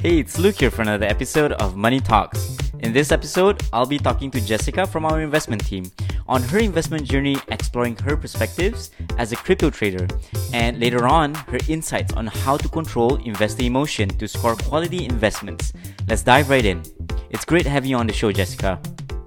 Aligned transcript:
Hey, 0.00 0.20
it's 0.20 0.38
Luke 0.38 0.54
here 0.54 0.70
for 0.70 0.82
another 0.82 1.06
episode 1.06 1.50
of 1.54 1.74
Money 1.74 1.98
Talks. 1.98 2.56
In 2.78 2.92
this 2.92 3.10
episode, 3.10 3.60
I'll 3.72 3.84
be 3.84 3.98
talking 3.98 4.30
to 4.30 4.40
Jessica 4.40 4.86
from 4.86 5.04
our 5.04 5.20
investment 5.20 5.66
team 5.66 5.90
on 6.28 6.40
her 6.40 6.60
investment 6.60 7.02
journey, 7.02 7.36
exploring 7.48 7.96
her 7.96 8.16
perspectives 8.16 8.92
as 9.18 9.32
a 9.32 9.36
crypto 9.36 9.70
trader, 9.70 10.06
and 10.52 10.78
later 10.78 11.08
on, 11.08 11.34
her 11.34 11.58
insights 11.66 12.12
on 12.12 12.28
how 12.28 12.56
to 12.56 12.68
control 12.68 13.16
investor 13.24 13.64
emotion 13.64 14.08
to 14.08 14.28
score 14.28 14.54
quality 14.54 15.04
investments. 15.04 15.72
Let's 16.06 16.22
dive 16.22 16.48
right 16.48 16.64
in. 16.64 16.84
It's 17.30 17.44
great 17.44 17.66
having 17.66 17.90
you 17.90 17.96
on 17.96 18.06
the 18.06 18.12
show, 18.12 18.30
Jessica. 18.30 18.80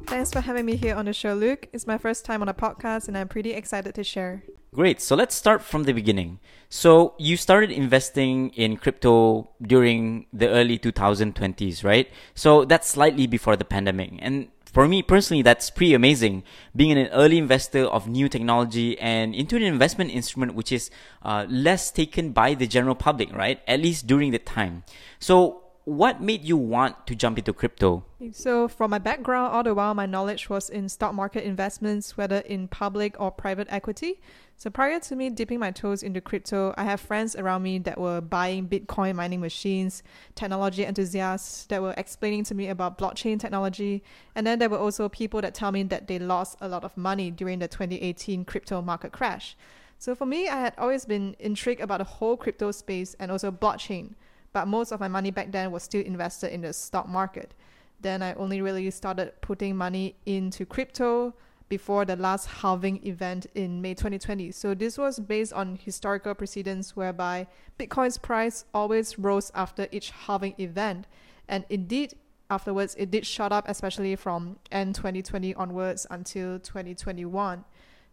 Thanks 0.05 0.31
for 0.31 0.39
having 0.39 0.65
me 0.65 0.77
here 0.77 0.95
on 0.95 1.03
the 1.03 1.11
show, 1.11 1.33
Luke. 1.33 1.67
It's 1.73 1.85
my 1.85 1.97
first 1.97 2.23
time 2.23 2.41
on 2.41 2.47
a 2.47 2.53
podcast, 2.53 3.09
and 3.09 3.17
I'm 3.17 3.27
pretty 3.27 3.51
excited 3.51 3.93
to 3.95 4.05
share. 4.05 4.43
Great. 4.73 5.01
So 5.01 5.17
let's 5.17 5.35
start 5.35 5.61
from 5.61 5.83
the 5.83 5.91
beginning. 5.91 6.39
So 6.69 7.13
you 7.20 7.35
started 7.35 7.71
investing 7.71 8.51
in 8.51 8.77
crypto 8.77 9.49
during 9.61 10.27
the 10.31 10.47
early 10.47 10.79
2020s, 10.79 11.84
right? 11.84 12.07
So 12.35 12.63
that's 12.63 12.88
slightly 12.88 13.27
before 13.27 13.57
the 13.57 13.65
pandemic. 13.65 14.13
And 14.20 14.48
for 14.63 14.88
me 14.88 15.03
personally, 15.03 15.41
that's 15.41 15.70
pretty 15.70 15.93
amazing. 15.93 16.43
Being 16.73 16.98
an 16.98 17.07
early 17.07 17.38
investor 17.38 17.84
of 17.84 18.07
new 18.07 18.29
technology 18.29 18.98
and 18.99 19.35
into 19.35 19.57
an 19.57 19.63
investment 19.63 20.12
instrument 20.12 20.55
which 20.55 20.71
is 20.71 20.90
uh, 21.21 21.45
less 21.49 21.91
taken 21.91 22.31
by 22.31 22.53
the 22.53 22.65
general 22.65 22.95
public, 22.95 23.34
right? 23.34 23.59
At 23.67 23.81
least 23.81 24.07
during 24.07 24.31
the 24.31 24.40
time. 24.40 24.85
So 25.20 25.63
what 25.85 26.21
made 26.21 26.44
you 26.44 26.58
want 26.58 27.08
to 27.08 27.16
jump 27.16 27.40
into 27.40 27.53
crypto? 27.53 28.05
So, 28.34 28.67
from 28.67 28.91
my 28.91 28.99
background, 28.99 29.52
all 29.52 29.63
the 29.63 29.73
while 29.73 29.95
my 29.95 30.05
knowledge 30.05 30.48
was 30.48 30.70
in 30.70 30.88
stock 30.88 31.13
market 31.16 31.44
investments, 31.44 32.16
whether 32.16 32.38
in 32.40 32.67
public 32.67 33.20
or 33.20 33.31
private 33.31 33.67
equity. 33.71 34.21
So, 34.57 34.70
prior 34.70 34.99
to 34.99 35.16
me 35.16 35.31
dipping 35.31 35.59
my 35.59 35.71
toes 35.71 36.04
into 36.04 36.21
crypto, 36.21 36.76
I 36.77 36.84
have 36.84 37.02
friends 37.02 37.35
around 37.35 37.63
me 37.63 37.80
that 37.80 37.99
were 37.99 38.21
buying 38.21 38.67
Bitcoin 38.67 39.16
mining 39.16 39.41
machines, 39.41 40.04
technology 40.35 40.85
enthusiasts 40.85 41.66
that 41.66 41.82
were 41.82 41.95
explaining 41.98 42.43
to 42.45 42.54
me 42.54 42.68
about 42.68 42.99
blockchain 42.99 43.40
technology. 43.40 44.04
And 44.35 44.46
then 44.46 44.59
there 44.59 44.70
were 44.70 44.77
also 44.77 45.09
people 45.09 45.41
that 45.41 45.55
tell 45.55 45.71
me 45.71 45.82
that 45.84 46.07
they 46.07 46.20
lost 46.20 46.57
a 46.62 46.70
lot 46.70 46.84
of 46.84 46.96
money 46.96 47.32
during 47.32 47.57
the 47.57 47.68
2018 47.68 48.46
crypto 48.46 48.84
market 48.84 49.13
crash. 49.13 49.57
So, 49.98 50.13
for 50.13 50.27
me, 50.27 50.48
I 50.48 50.59
had 50.59 50.76
always 50.77 51.05
been 51.05 51.35
intrigued 51.40 51.82
about 51.82 51.98
the 51.98 52.04
whole 52.04 52.37
crypto 52.37 52.70
space 52.70 53.15
and 53.20 53.32
also 53.32 53.52
blockchain 53.52 54.13
but 54.54 54.68
most 54.68 54.91
of 54.91 54.99
my 54.99 55.07
money 55.07 55.32
back 55.32 55.52
then 55.52 55.71
was 55.71 55.84
still 55.84 56.04
invested 56.04 56.54
in 56.54 56.62
the 56.62 56.74
stock 56.74 57.07
market. 57.07 57.54
Then 58.02 58.21
I 58.21 58.34
only 58.34 58.62
really 58.62 58.90
started 58.91 59.34
putting 59.41 59.76
money 59.76 60.16
into 60.26 60.66
crypto 60.66 61.34
before 61.70 62.04
the 62.04 62.18
last 62.18 62.48
halving 62.48 63.05
event 63.08 63.48
in 63.55 63.82
May 63.82 63.93
2020. 63.93 64.52
So 64.52 64.74
this 64.74 64.97
was 64.97 65.19
based 65.19 65.53
on 65.53 65.80
historical 65.81 66.34
precedents 66.35 66.97
whereby 66.97 67.47
Bitcoin's 67.80 68.18
price 68.18 68.66
always 68.74 69.18
rose 69.18 69.52
after 69.56 69.88
each 69.91 70.12
halving 70.12 70.53
event. 70.59 71.08
And 71.47 71.63
indeed, 71.69 72.16
afterwards, 72.50 72.96
it 73.00 73.09
did 73.09 73.25
shot 73.25 73.53
up, 73.53 73.69
especially 73.69 74.18
from 74.18 74.58
end 74.69 74.96
2020 74.96 75.56
onwards 75.56 76.06
until 76.12 76.59
2021. 76.59 77.63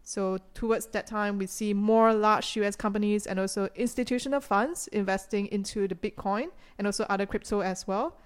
So 0.03 0.39
towards 0.53 0.87
that 0.87 1.05
time, 1.05 1.37
we 1.37 1.45
see 1.45 1.73
more 1.73 2.13
large 2.13 2.55
US 2.57 2.75
companies 2.75 3.27
and 3.27 3.39
also 3.39 3.69
institutional 3.75 4.41
funds 4.41 4.87
investing 4.87 5.47
into 5.47 5.87
the 5.87 5.95
Bitcoin 5.95 6.49
and 6.77 6.87
also 6.87 7.05
other 7.09 7.25
crypto 7.25 7.61
as 7.61 7.87
well. 7.87 8.17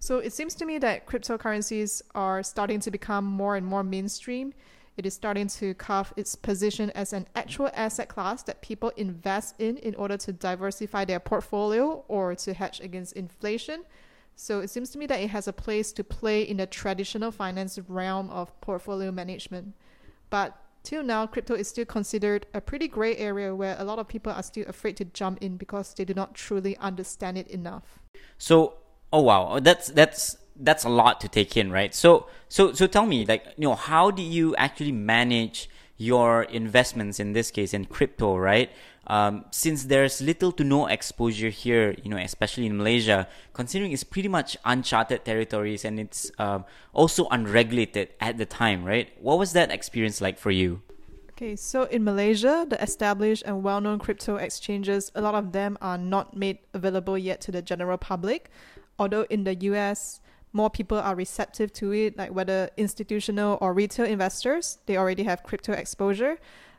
So 0.00 0.18
it 0.18 0.32
seems 0.32 0.54
to 0.56 0.64
me 0.64 0.78
that 0.78 1.06
cryptocurrencies 1.06 2.02
are 2.14 2.42
starting 2.42 2.80
to 2.80 2.90
become 2.90 3.24
more 3.24 3.56
and 3.56 3.66
more 3.66 3.82
mainstream. 3.82 4.54
It 4.96 5.06
is 5.06 5.14
starting 5.14 5.48
to 5.48 5.74
carve 5.74 6.12
its 6.16 6.34
position 6.34 6.90
as 6.90 7.12
an 7.12 7.26
actual 7.34 7.70
asset 7.74 8.08
class 8.08 8.42
that 8.44 8.62
people 8.62 8.90
invest 8.96 9.54
in 9.58 9.76
in 9.78 9.94
order 9.96 10.16
to 10.16 10.32
diversify 10.32 11.04
their 11.04 11.20
portfolio 11.20 12.04
or 12.08 12.34
to 12.36 12.54
hedge 12.54 12.80
against 12.80 13.12
inflation. 13.12 13.84
So 14.34 14.60
it 14.60 14.70
seems 14.70 14.90
to 14.90 14.98
me 14.98 15.06
that 15.06 15.20
it 15.20 15.30
has 15.30 15.48
a 15.48 15.52
place 15.52 15.92
to 15.92 16.04
play 16.04 16.42
in 16.42 16.58
the 16.58 16.66
traditional 16.66 17.32
finance 17.32 17.78
realm 17.88 18.30
of 18.30 18.58
portfolio 18.60 19.10
management. 19.10 19.74
But 20.30 20.56
till 20.82 21.02
now, 21.02 21.26
crypto 21.26 21.54
is 21.54 21.68
still 21.68 21.84
considered 21.84 22.46
a 22.54 22.60
pretty 22.60 22.88
gray 22.88 23.16
area 23.16 23.54
where 23.54 23.76
a 23.78 23.84
lot 23.84 23.98
of 23.98 24.08
people 24.08 24.32
are 24.32 24.42
still 24.42 24.64
afraid 24.68 24.96
to 24.98 25.04
jump 25.04 25.38
in 25.42 25.56
because 25.56 25.94
they 25.94 26.04
do 26.04 26.14
not 26.14 26.34
truly 26.34 26.76
understand 26.78 27.38
it 27.38 27.48
enough. 27.48 27.98
So, 28.38 28.74
oh 29.12 29.22
wow, 29.22 29.48
oh, 29.52 29.60
that's 29.60 29.88
that's 29.88 30.36
that's 30.56 30.84
a 30.84 30.88
lot 30.88 31.20
to 31.20 31.28
take 31.28 31.56
in, 31.56 31.70
right? 31.70 31.94
So, 31.94 32.26
so 32.48 32.72
so 32.72 32.86
tell 32.86 33.06
me, 33.06 33.24
like, 33.26 33.44
you 33.56 33.68
know, 33.68 33.74
how 33.74 34.10
do 34.10 34.22
you 34.22 34.56
actually 34.56 34.92
manage 34.92 35.68
your 35.98 36.44
investments 36.44 37.18
in 37.18 37.32
this 37.32 37.50
case 37.50 37.74
in 37.74 37.84
crypto, 37.84 38.36
right? 38.36 38.70
Um, 39.08 39.46
since 39.50 39.84
there's 39.84 40.20
little 40.20 40.52
to 40.52 40.64
no 40.64 40.86
exposure 40.86 41.48
here, 41.48 41.96
you 42.02 42.10
know, 42.10 42.18
especially 42.18 42.66
in 42.66 42.76
Malaysia, 42.76 43.26
considering 43.54 43.92
it's 43.92 44.04
pretty 44.04 44.28
much 44.28 44.56
uncharted 44.66 45.24
territories 45.24 45.84
and 45.84 45.98
it's 45.98 46.30
um, 46.38 46.64
also 46.92 47.26
unregulated 47.30 48.10
at 48.20 48.36
the 48.36 48.44
time, 48.44 48.84
right? 48.84 49.10
What 49.18 49.38
was 49.38 49.54
that 49.54 49.72
experience 49.72 50.20
like 50.20 50.38
for 50.38 50.50
you? 50.50 50.82
Okay, 51.32 51.56
so 51.56 51.84
in 51.84 52.04
Malaysia, 52.04 52.66
the 52.68 52.82
established 52.82 53.44
and 53.46 53.62
well 53.62 53.80
known 53.80 53.98
crypto 53.98 54.36
exchanges, 54.36 55.10
a 55.14 55.22
lot 55.22 55.34
of 55.34 55.52
them 55.52 55.78
are 55.80 55.96
not 55.96 56.36
made 56.36 56.58
available 56.74 57.16
yet 57.16 57.40
to 57.42 57.52
the 57.52 57.62
general 57.62 57.96
public. 57.96 58.50
Although 58.98 59.24
in 59.30 59.44
the 59.44 59.54
US, 59.70 60.20
more 60.52 60.68
people 60.68 60.98
are 60.98 61.14
receptive 61.14 61.72
to 61.74 61.92
it, 61.92 62.18
like 62.18 62.34
whether 62.34 62.70
institutional 62.76 63.56
or 63.60 63.72
retail 63.72 64.04
investors, 64.04 64.78
they 64.86 64.96
already 64.96 65.22
have 65.22 65.42
crypto 65.44 65.72
exposure. 65.72 66.38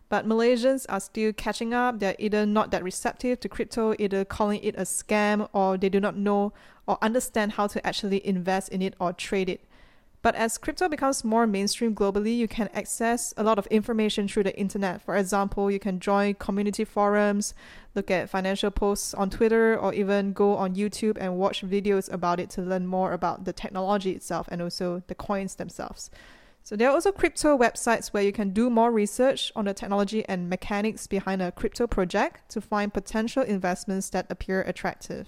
But 0.09 0.27
Malaysians 0.27 0.85
are 0.89 0.99
still 0.99 1.31
catching 1.33 1.73
up. 1.73 1.99
They're 1.99 2.15
either 2.17 2.45
not 2.45 2.71
that 2.71 2.83
receptive 2.83 3.39
to 3.41 3.49
crypto, 3.49 3.93
either 3.99 4.25
calling 4.25 4.59
it 4.63 4.75
a 4.75 4.81
scam, 4.81 5.47
or 5.53 5.77
they 5.77 5.89
do 5.89 5.99
not 5.99 6.17
know 6.17 6.51
or 6.87 6.97
understand 7.01 7.53
how 7.53 7.67
to 7.67 7.85
actually 7.85 8.25
invest 8.25 8.69
in 8.69 8.81
it 8.81 8.95
or 8.99 9.13
trade 9.13 9.49
it. 9.49 9.61
But 10.21 10.35
as 10.35 10.57
crypto 10.57 10.89
becomes 10.89 11.23
more 11.23 11.47
mainstream 11.47 11.95
globally, 11.95 12.35
you 12.35 12.47
can 12.47 12.69
access 12.73 13.33
a 13.37 13.43
lot 13.43 13.57
of 13.57 13.67
information 13.67 14.27
through 14.27 14.43
the 14.43 14.59
internet. 14.59 15.01
For 15.01 15.15
example, 15.15 15.71
you 15.71 15.79
can 15.79 16.01
join 16.01 16.33
community 16.33 16.83
forums, 16.83 17.53
look 17.95 18.11
at 18.11 18.29
financial 18.29 18.69
posts 18.69 19.13
on 19.13 19.29
Twitter, 19.29 19.77
or 19.77 19.93
even 19.93 20.33
go 20.33 20.57
on 20.57 20.75
YouTube 20.75 21.17
and 21.21 21.37
watch 21.37 21.61
videos 21.61 22.11
about 22.11 22.39
it 22.41 22.49
to 22.51 22.61
learn 22.61 22.85
more 22.85 23.13
about 23.13 23.45
the 23.45 23.53
technology 23.53 24.11
itself 24.11 24.49
and 24.51 24.61
also 24.61 25.03
the 25.07 25.15
coins 25.15 25.55
themselves. 25.55 26.09
So 26.63 26.75
there 26.75 26.89
are 26.89 26.93
also 26.93 27.11
crypto 27.11 27.57
websites 27.57 28.09
where 28.09 28.21
you 28.21 28.31
can 28.31 28.51
do 28.51 28.69
more 28.69 28.91
research 28.91 29.51
on 29.55 29.65
the 29.65 29.73
technology 29.73 30.23
and 30.27 30.49
mechanics 30.49 31.07
behind 31.07 31.41
a 31.41 31.51
crypto 31.51 31.87
project 31.87 32.49
to 32.51 32.61
find 32.61 32.93
potential 32.93 33.43
investments 33.43 34.09
that 34.11 34.27
appear 34.29 34.61
attractive. 34.61 35.27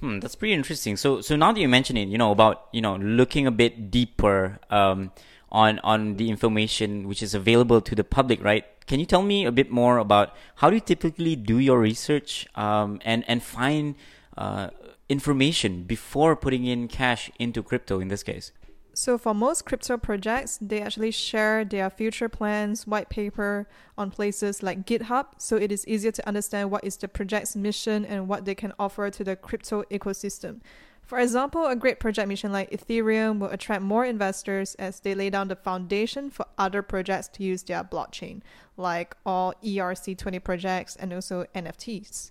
Hmm, 0.00 0.20
that's 0.20 0.34
pretty 0.34 0.54
interesting. 0.54 0.96
So, 0.96 1.20
so 1.20 1.36
now 1.36 1.52
that 1.52 1.60
you 1.60 1.68
mention 1.68 1.96
it, 1.96 2.08
you 2.08 2.18
know 2.18 2.30
about 2.30 2.68
you 2.72 2.80
know 2.80 2.96
looking 2.96 3.46
a 3.46 3.50
bit 3.50 3.90
deeper 3.90 4.58
um, 4.70 5.12
on 5.50 5.78
on 5.80 6.16
the 6.16 6.30
information 6.30 7.08
which 7.08 7.22
is 7.22 7.34
available 7.34 7.80
to 7.80 7.94
the 7.94 8.04
public, 8.04 8.42
right? 8.42 8.64
Can 8.86 9.00
you 9.00 9.06
tell 9.06 9.22
me 9.22 9.46
a 9.46 9.52
bit 9.52 9.70
more 9.70 9.98
about 9.98 10.36
how 10.56 10.68
do 10.68 10.76
you 10.76 10.80
typically 10.80 11.36
do 11.36 11.58
your 11.58 11.78
research 11.78 12.46
um, 12.54 13.00
and 13.04 13.24
and 13.28 13.42
find 13.42 13.94
uh, 14.36 14.70
information 15.08 15.84
before 15.84 16.36
putting 16.36 16.66
in 16.66 16.88
cash 16.88 17.30
into 17.38 17.62
crypto 17.62 18.00
in 18.00 18.08
this 18.08 18.22
case? 18.22 18.52
So 18.96 19.18
for 19.18 19.34
most 19.34 19.64
crypto 19.64 19.98
projects, 19.98 20.56
they 20.62 20.80
actually 20.80 21.10
share 21.10 21.64
their 21.64 21.90
future 21.90 22.28
plans, 22.28 22.86
white 22.86 23.08
paper 23.08 23.66
on 23.98 24.12
places 24.12 24.62
like 24.62 24.86
GitHub, 24.86 25.26
so 25.36 25.56
it 25.56 25.72
is 25.72 25.86
easier 25.88 26.12
to 26.12 26.28
understand 26.28 26.70
what 26.70 26.84
is 26.84 26.96
the 26.96 27.08
project's 27.08 27.56
mission 27.56 28.04
and 28.04 28.28
what 28.28 28.44
they 28.44 28.54
can 28.54 28.72
offer 28.78 29.10
to 29.10 29.24
the 29.24 29.34
crypto 29.34 29.82
ecosystem. 29.90 30.60
For 31.02 31.18
example, 31.18 31.66
a 31.66 31.76
great 31.76 31.98
project 31.98 32.28
mission 32.28 32.52
like 32.52 32.70
Ethereum 32.70 33.40
will 33.40 33.50
attract 33.50 33.82
more 33.82 34.04
investors 34.04 34.76
as 34.76 35.00
they 35.00 35.14
lay 35.14 35.28
down 35.28 35.48
the 35.48 35.56
foundation 35.56 36.30
for 36.30 36.46
other 36.56 36.80
projects 36.80 37.28
to 37.28 37.42
use 37.42 37.64
their 37.64 37.82
blockchain, 37.84 38.42
like 38.76 39.16
all 39.26 39.54
ERC20 39.62 40.42
projects 40.42 40.96
and 40.96 41.12
also 41.12 41.44
NFTs. 41.54 42.30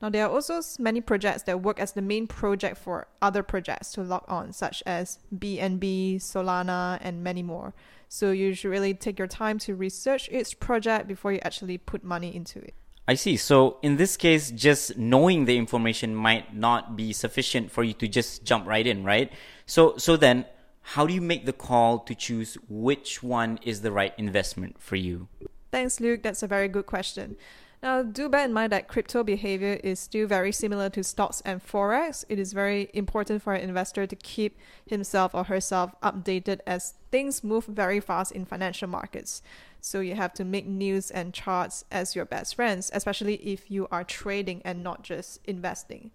Now, 0.00 0.08
there 0.08 0.24
are 0.24 0.30
also 0.30 0.60
many 0.78 1.00
projects 1.02 1.42
that 1.42 1.60
work 1.60 1.78
as 1.78 1.92
the 1.92 2.00
main 2.00 2.26
project 2.26 2.78
for 2.78 3.06
other 3.20 3.42
projects 3.42 3.92
to 3.92 4.02
log 4.02 4.24
on, 4.28 4.52
such 4.52 4.82
as 4.86 5.18
BNB, 5.36 6.16
Solana, 6.16 6.98
and 7.02 7.22
many 7.22 7.42
more. 7.42 7.74
So 8.08 8.30
you 8.30 8.54
should 8.54 8.70
really 8.70 8.94
take 8.94 9.18
your 9.18 9.28
time 9.28 9.58
to 9.60 9.74
research 9.74 10.30
each 10.32 10.58
project 10.58 11.06
before 11.06 11.32
you 11.32 11.40
actually 11.42 11.76
put 11.78 12.02
money 12.02 12.34
into 12.34 12.60
it. 12.60 12.74
I 13.06 13.14
see. 13.14 13.36
So 13.36 13.78
in 13.82 13.96
this 13.96 14.16
case, 14.16 14.50
just 14.50 14.96
knowing 14.96 15.44
the 15.44 15.56
information 15.56 16.14
might 16.14 16.56
not 16.56 16.96
be 16.96 17.12
sufficient 17.12 17.70
for 17.70 17.82
you 17.82 17.92
to 17.94 18.08
just 18.08 18.44
jump 18.44 18.66
right 18.66 18.86
in, 18.86 19.04
right? 19.04 19.32
So 19.66 19.96
so 19.96 20.16
then 20.16 20.46
how 20.82 21.06
do 21.06 21.12
you 21.12 21.20
make 21.20 21.44
the 21.44 21.52
call 21.52 21.98
to 22.00 22.14
choose 22.14 22.56
which 22.68 23.22
one 23.22 23.58
is 23.62 23.82
the 23.82 23.92
right 23.92 24.14
investment 24.16 24.80
for 24.80 24.96
you? 24.96 25.28
Thanks, 25.70 26.00
Luke. 26.00 26.22
That's 26.22 26.42
a 26.42 26.46
very 26.46 26.68
good 26.68 26.86
question. 26.86 27.36
Now, 27.82 28.02
do 28.02 28.28
bear 28.28 28.44
in 28.44 28.52
mind 28.52 28.72
that 28.72 28.88
crypto 28.88 29.24
behavior 29.24 29.80
is 29.82 29.98
still 29.98 30.26
very 30.26 30.52
similar 30.52 30.90
to 30.90 31.02
stocks 31.02 31.40
and 31.46 31.66
forex. 31.66 32.26
It 32.28 32.38
is 32.38 32.52
very 32.52 32.90
important 32.92 33.42
for 33.42 33.54
an 33.54 33.66
investor 33.66 34.06
to 34.06 34.16
keep 34.16 34.58
himself 34.86 35.34
or 35.34 35.44
herself 35.44 35.94
updated 36.02 36.60
as 36.66 36.94
things 37.10 37.42
move 37.42 37.64
very 37.64 37.98
fast 37.98 38.32
in 38.32 38.44
financial 38.44 38.86
markets. 38.86 39.40
So 39.80 40.00
you 40.00 40.14
have 40.14 40.34
to 40.34 40.44
make 40.44 40.66
news 40.66 41.10
and 41.10 41.32
charts 41.32 41.86
as 41.90 42.14
your 42.14 42.26
best 42.26 42.54
friends, 42.54 42.90
especially 42.92 43.36
if 43.36 43.70
you 43.70 43.88
are 43.90 44.04
trading 44.04 44.60
and 44.62 44.82
not 44.82 45.02
just 45.02 45.40
investing. 45.46 46.10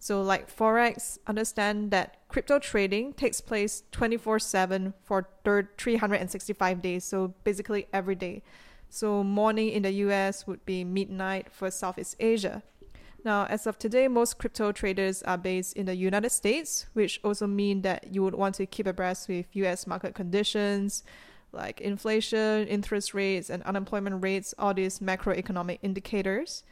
So, 0.00 0.20
like 0.20 0.54
Forex, 0.54 1.18
understand 1.26 1.90
that 1.92 2.28
crypto 2.28 2.58
trading 2.58 3.14
takes 3.14 3.40
place 3.40 3.84
24 3.92 4.38
7 4.38 4.92
for 5.02 5.28
365 5.44 6.82
days. 6.82 7.04
So, 7.04 7.32
basically 7.44 7.86
every 7.90 8.14
day. 8.16 8.42
So, 8.94 9.24
morning 9.24 9.70
in 9.70 9.82
the 9.82 9.90
US 10.06 10.46
would 10.46 10.64
be 10.64 10.84
midnight 10.84 11.50
for 11.50 11.68
Southeast 11.68 12.14
Asia. 12.20 12.62
Now, 13.24 13.44
as 13.46 13.66
of 13.66 13.76
today, 13.76 14.06
most 14.06 14.38
crypto 14.38 14.70
traders 14.70 15.20
are 15.24 15.36
based 15.36 15.76
in 15.76 15.86
the 15.86 15.96
United 15.96 16.30
States, 16.30 16.86
which 16.92 17.18
also 17.24 17.48
mean 17.48 17.82
that 17.82 18.14
you 18.14 18.22
would 18.22 18.36
want 18.36 18.54
to 18.54 18.66
keep 18.66 18.86
abreast 18.86 19.28
with 19.28 19.46
US 19.54 19.88
market 19.88 20.14
conditions 20.14 21.02
like 21.50 21.80
inflation, 21.80 22.68
interest 22.68 23.14
rates, 23.14 23.50
and 23.50 23.64
unemployment 23.64 24.22
rates, 24.22 24.54
all 24.60 24.72
these 24.72 25.00
macroeconomic 25.00 25.80
indicators. 25.82 26.62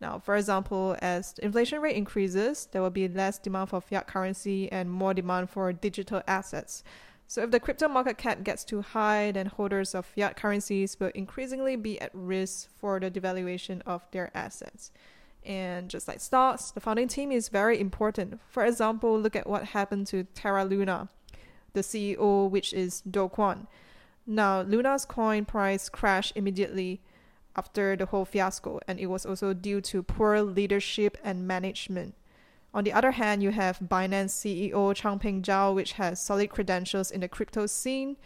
Now, 0.00 0.18
for 0.18 0.34
example, 0.34 0.96
as 1.00 1.34
the 1.34 1.44
inflation 1.44 1.80
rate 1.80 1.94
increases, 1.94 2.66
there 2.72 2.82
will 2.82 2.90
be 2.90 3.06
less 3.06 3.38
demand 3.38 3.68
for 3.68 3.80
fiat 3.80 4.08
currency 4.08 4.70
and 4.72 4.90
more 4.90 5.14
demand 5.14 5.50
for 5.50 5.72
digital 5.72 6.22
assets. 6.26 6.82
So, 7.30 7.42
if 7.42 7.50
the 7.50 7.60
crypto 7.60 7.88
market 7.88 8.16
cap 8.16 8.42
gets 8.42 8.64
too 8.64 8.80
high, 8.80 9.32
then 9.32 9.46
holders 9.46 9.94
of 9.94 10.06
fiat 10.06 10.34
currencies 10.34 10.96
will 10.98 11.12
increasingly 11.14 11.76
be 11.76 12.00
at 12.00 12.10
risk 12.14 12.70
for 12.74 12.98
the 12.98 13.10
devaluation 13.10 13.82
of 13.84 14.10
their 14.12 14.30
assets. 14.34 14.90
And 15.44 15.90
just 15.90 16.08
like 16.08 16.20
stocks, 16.20 16.70
the 16.70 16.80
founding 16.80 17.06
team 17.06 17.30
is 17.30 17.50
very 17.50 17.78
important. 17.78 18.40
For 18.48 18.64
example, 18.64 19.20
look 19.20 19.36
at 19.36 19.46
what 19.46 19.64
happened 19.64 20.06
to 20.08 20.24
Terra 20.34 20.64
Luna, 20.64 21.10
the 21.74 21.80
CEO, 21.80 22.50
which 22.50 22.72
is 22.72 23.02
Do 23.02 23.28
Kwon. 23.28 23.66
Now, 24.26 24.62
Luna's 24.62 25.04
coin 25.04 25.44
price 25.44 25.90
crashed 25.90 26.32
immediately 26.34 27.02
after 27.56 27.94
the 27.94 28.06
whole 28.06 28.24
fiasco, 28.24 28.80
and 28.88 28.98
it 28.98 29.06
was 29.06 29.26
also 29.26 29.52
due 29.52 29.82
to 29.82 30.02
poor 30.02 30.40
leadership 30.40 31.18
and 31.22 31.46
management. 31.46 32.14
On 32.74 32.84
the 32.84 32.92
other 32.92 33.12
hand, 33.12 33.42
you 33.42 33.50
have 33.50 33.78
Binance 33.80 34.30
CEO 34.30 34.72
Changpeng 34.94 35.42
Zhao, 35.42 35.74
which 35.74 35.92
has 35.92 36.20
solid 36.20 36.50
credentials 36.50 37.10
in 37.10 37.20
the 37.20 37.28
crypto 37.28 37.66
scene, 37.66 38.16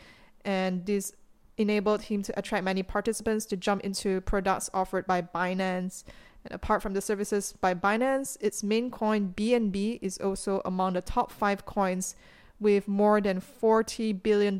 and 0.44 0.84
this 0.84 1.12
enabled 1.56 2.02
him 2.02 2.22
to 2.22 2.38
attract 2.38 2.64
many 2.64 2.82
participants 2.82 3.46
to 3.46 3.56
jump 3.56 3.82
into 3.82 4.20
products 4.22 4.68
offered 4.74 5.06
by 5.06 5.22
Binance. 5.22 6.04
And 6.44 6.52
apart 6.54 6.82
from 6.82 6.92
the 6.92 7.00
services 7.00 7.54
by 7.60 7.74
Binance, 7.74 8.36
its 8.40 8.62
main 8.62 8.90
coin 8.90 9.32
BNB 9.36 10.00
is 10.02 10.18
also 10.18 10.60
among 10.64 10.94
the 10.94 11.02
top 11.02 11.30
five 11.30 11.64
coins 11.64 12.16
with 12.58 12.88
more 12.88 13.20
than 13.20 13.40
$40 13.40 14.22
billion 14.22 14.58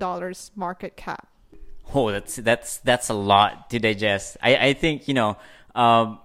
market 0.54 0.96
cap. 0.96 1.28
Oh, 1.94 2.10
that's 2.10 2.36
that's 2.36 2.78
that's 2.78 3.10
a 3.10 3.14
lot 3.14 3.68
to 3.70 3.78
digest. 3.78 4.36
I, 4.40 4.68
I 4.68 4.72
think 4.72 5.08
you 5.08 5.14
know, 5.14 5.36
um, 5.74 6.20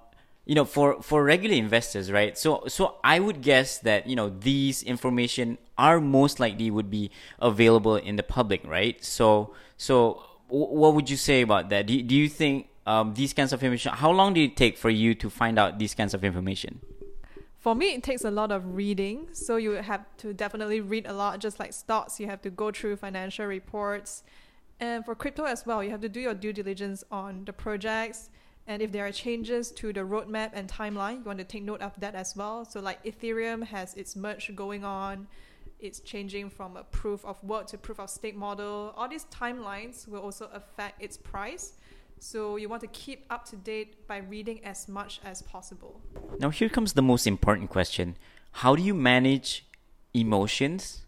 you 0.47 0.55
know, 0.55 0.65
for 0.65 1.01
for 1.03 1.23
regular 1.23 1.55
investors, 1.55 2.11
right? 2.11 2.37
So 2.37 2.63
so 2.67 2.95
I 3.03 3.19
would 3.19 3.41
guess 3.41 3.77
that 3.79 4.07
you 4.07 4.15
know 4.15 4.29
these 4.29 4.81
information 4.81 5.57
are 5.77 5.99
most 5.99 6.39
likely 6.39 6.71
would 6.71 6.89
be 6.89 7.11
available 7.39 7.97
in 7.97 8.15
the 8.15 8.23
public, 8.23 8.65
right? 8.65 9.03
So 9.03 9.53
so 9.77 10.23
what 10.47 10.95
would 10.95 11.09
you 11.09 11.17
say 11.17 11.41
about 11.41 11.69
that? 11.69 11.85
Do 11.85 12.01
do 12.01 12.15
you 12.15 12.29
think 12.29 12.69
um, 12.85 13.13
these 13.13 13.33
kinds 13.33 13.51
of 13.51 13.61
information? 13.61 13.93
How 13.93 14.11
long 14.11 14.33
did 14.33 14.51
it 14.51 14.55
take 14.57 14.77
for 14.77 14.89
you 14.89 15.13
to 15.15 15.29
find 15.29 15.59
out 15.59 15.77
these 15.77 15.93
kinds 15.93 16.13
of 16.13 16.23
information? 16.23 16.79
For 17.59 17.75
me, 17.75 17.95
it 17.95 18.03
takes 18.03 18.23
a 18.23 18.31
lot 18.31 18.51
of 18.51 18.75
reading. 18.75 19.27
So 19.33 19.57
you 19.57 19.71
have 19.71 20.05
to 20.19 20.33
definitely 20.33 20.79
read 20.79 21.05
a 21.05 21.11
lot, 21.11 21.39
just 21.39 21.59
like 21.59 21.73
stocks. 21.73 22.17
You 22.17 22.27
have 22.27 22.41
to 22.43 22.49
go 22.49 22.71
through 22.71 22.95
financial 22.95 23.45
reports 23.45 24.23
and 24.79 25.03
for 25.03 25.15
crypto 25.15 25.43
as 25.43 25.65
well, 25.65 25.83
you 25.83 25.89
have 25.89 26.01
to 26.01 26.09
do 26.09 26.19
your 26.19 26.33
due 26.33 26.53
diligence 26.53 27.03
on 27.11 27.45
the 27.45 27.53
projects. 27.53 28.29
And 28.67 28.81
if 28.81 28.91
there 28.91 29.05
are 29.05 29.11
changes 29.11 29.71
to 29.71 29.93
the 29.93 30.01
roadmap 30.01 30.51
and 30.53 30.69
timeline, 30.69 31.19
you 31.19 31.23
want 31.23 31.39
to 31.39 31.45
take 31.45 31.63
note 31.63 31.81
of 31.81 31.93
that 31.99 32.15
as 32.15 32.35
well. 32.35 32.65
So, 32.65 32.81
like 32.81 33.03
Ethereum 33.03 33.63
has 33.63 33.93
its 33.95 34.15
merge 34.15 34.53
going 34.55 34.83
on, 34.83 35.27
it's 35.79 35.99
changing 36.01 36.49
from 36.49 36.75
a 36.75 36.83
proof 36.83 37.23
of 37.23 37.41
work 37.43 37.67
to 37.67 37.77
proof 37.77 37.99
of 37.99 38.09
stake 38.09 38.35
model. 38.35 38.93
All 38.97 39.07
these 39.07 39.25
timelines 39.25 40.07
will 40.07 40.21
also 40.21 40.49
affect 40.53 41.01
its 41.01 41.17
price. 41.17 41.73
So 42.19 42.55
you 42.55 42.67
want 42.67 42.81
to 42.81 42.87
keep 42.87 43.25
up 43.29 43.45
to 43.49 43.55
date 43.55 44.07
by 44.07 44.17
reading 44.17 44.65
as 44.65 44.87
much 44.87 45.21
as 45.23 45.43
possible. 45.43 46.01
Now, 46.39 46.49
here 46.49 46.67
comes 46.67 46.93
the 46.93 47.03
most 47.03 47.27
important 47.27 47.69
question 47.69 48.17
How 48.51 48.75
do 48.75 48.81
you 48.81 48.95
manage 48.95 49.67
emotions 50.13 51.05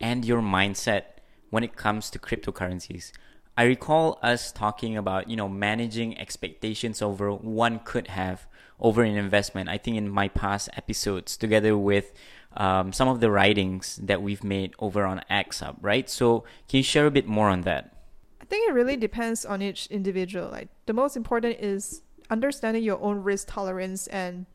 and 0.00 0.24
your 0.24 0.40
mindset 0.40 1.04
when 1.50 1.62
it 1.62 1.76
comes 1.76 2.10
to 2.10 2.18
cryptocurrencies. 2.18 3.12
I 3.56 3.64
recall 3.64 4.18
us 4.22 4.50
talking 4.50 4.96
about, 4.96 5.28
you 5.28 5.36
know, 5.36 5.48
managing 5.48 6.18
expectations 6.18 7.02
over 7.02 7.32
one 7.32 7.80
could 7.80 8.08
have 8.08 8.46
over 8.80 9.02
an 9.02 9.16
investment. 9.16 9.68
I 9.68 9.78
think 9.78 9.96
in 9.96 10.08
my 10.08 10.28
past 10.28 10.70
episodes, 10.76 11.36
together 11.36 11.76
with 11.76 12.12
um, 12.56 12.92
some 12.92 13.08
of 13.08 13.20
the 13.20 13.30
writings 13.30 13.96
that 14.02 14.22
we've 14.22 14.42
made 14.42 14.74
over 14.78 15.04
on 15.04 15.22
XHub, 15.30 15.76
right? 15.80 16.08
So, 16.08 16.44
can 16.68 16.78
you 16.78 16.82
share 16.82 17.06
a 17.06 17.10
bit 17.10 17.26
more 17.26 17.48
on 17.48 17.62
that? 17.62 17.94
I 18.40 18.44
think 18.44 18.68
it 18.68 18.72
really 18.72 18.96
depends 18.96 19.44
on 19.44 19.62
each 19.62 19.86
individual. 19.86 20.50
Like 20.50 20.68
the 20.86 20.92
most 20.92 21.16
important 21.16 21.60
is 21.60 22.02
understanding 22.30 22.82
your 22.82 23.00
own 23.00 23.22
risk 23.22 23.48
tolerance 23.48 24.06
and 24.08 24.46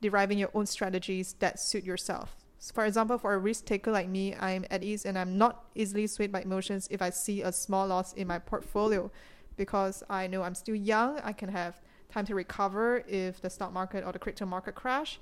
deriving 0.00 0.38
your 0.38 0.50
own 0.54 0.66
strategies 0.66 1.34
that 1.40 1.58
suit 1.58 1.84
yourself. 1.84 2.43
For 2.72 2.84
example, 2.84 3.18
for 3.18 3.34
a 3.34 3.38
risk 3.38 3.64
taker 3.64 3.90
like 3.90 4.08
me, 4.08 4.34
I'm 4.34 4.64
at 4.70 4.82
ease 4.82 5.04
and 5.04 5.18
I'm 5.18 5.36
not 5.36 5.64
easily 5.74 6.06
swayed 6.06 6.32
by 6.32 6.42
emotions 6.42 6.88
if 6.90 7.02
I 7.02 7.10
see 7.10 7.42
a 7.42 7.52
small 7.52 7.86
loss 7.86 8.12
in 8.14 8.26
my 8.26 8.38
portfolio 8.38 9.10
because 9.56 10.02
I 10.08 10.26
know 10.26 10.42
I'm 10.42 10.54
still 10.54 10.74
young, 10.74 11.20
I 11.22 11.32
can 11.32 11.48
have 11.48 11.80
time 12.10 12.26
to 12.26 12.34
recover 12.34 13.04
if 13.08 13.40
the 13.40 13.50
stock 13.50 13.72
market 13.72 14.04
or 14.04 14.12
the 14.12 14.18
crypto 14.18 14.46
market 14.46 14.74
crash. 14.74 15.20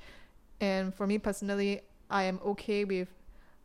And 0.61 0.95
for 0.95 1.07
me 1.07 1.19
personally, 1.19 1.81
I 2.11 2.25
am 2.25 2.39
okay 2.45 2.85
with 2.85 3.09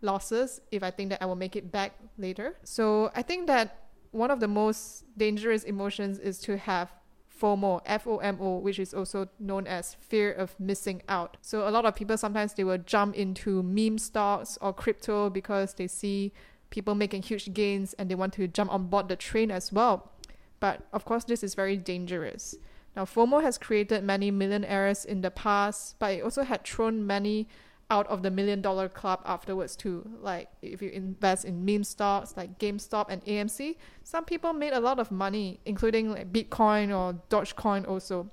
losses 0.01 0.61
if 0.71 0.83
I 0.83 0.91
think 0.91 1.09
that 1.09 1.21
I 1.21 1.25
will 1.25 1.35
make 1.35 1.55
it 1.55 1.71
back 1.71 1.93
later. 2.17 2.57
So 2.63 3.11
I 3.15 3.21
think 3.21 3.47
that 3.47 3.87
one 4.11 4.31
of 4.31 4.39
the 4.39 4.47
most 4.47 5.03
dangerous 5.17 5.63
emotions 5.63 6.19
is 6.19 6.39
to 6.39 6.57
have 6.57 6.91
FOMO, 7.39 7.81
F-O-M-O, 7.85 8.57
which 8.57 8.79
is 8.79 8.93
also 8.93 9.29
known 9.39 9.67
as 9.67 9.95
fear 9.95 10.31
of 10.31 10.59
missing 10.59 11.01
out. 11.07 11.37
So 11.41 11.67
a 11.67 11.71
lot 11.71 11.85
of 11.85 11.95
people 11.95 12.17
sometimes 12.17 12.53
they 12.53 12.63
will 12.63 12.77
jump 12.77 13.15
into 13.15 13.63
meme 13.63 13.97
stocks 13.97 14.57
or 14.61 14.73
crypto 14.73 15.29
because 15.29 15.73
they 15.73 15.87
see 15.87 16.33
people 16.69 16.95
making 16.95 17.23
huge 17.23 17.53
gains 17.53 17.93
and 17.93 18.09
they 18.09 18.15
want 18.15 18.33
to 18.33 18.47
jump 18.47 18.71
on 18.71 18.87
board 18.87 19.07
the 19.07 19.15
train 19.15 19.51
as 19.51 19.71
well. 19.71 20.11
But 20.59 20.81
of 20.91 21.05
course, 21.05 21.23
this 21.23 21.43
is 21.43 21.55
very 21.55 21.77
dangerous. 21.77 22.55
Now, 22.95 23.05
FOMO 23.05 23.43
has 23.43 23.59
created 23.59 24.03
many 24.03 24.31
millionaires 24.31 25.05
in 25.05 25.21
the 25.21 25.29
past, 25.29 25.99
but 25.99 26.13
it 26.13 26.23
also 26.23 26.43
had 26.43 26.65
thrown 26.65 27.05
many 27.05 27.47
out 27.89 28.07
of 28.07 28.21
the 28.21 28.29
million 28.29 28.61
dollar 28.61 28.89
club 28.89 29.21
afterwards 29.25 29.75
too. 29.75 30.07
Like 30.21 30.49
if 30.61 30.81
you 30.81 30.89
invest 30.89 31.45
in 31.45 31.63
meme 31.63 31.83
stocks 31.83 32.35
like 32.35 32.59
GameStop 32.59 33.05
and 33.09 33.23
AMC, 33.25 33.77
some 34.03 34.25
people 34.25 34.53
made 34.53 34.73
a 34.73 34.79
lot 34.79 34.99
of 34.99 35.11
money, 35.11 35.59
including 35.65 36.11
like 36.11 36.31
Bitcoin 36.33 36.89
or 36.89 37.21
Dogecoin 37.29 37.87
also. 37.87 38.29